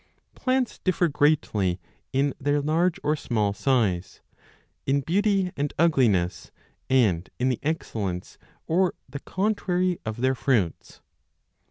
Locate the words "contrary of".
9.19-10.21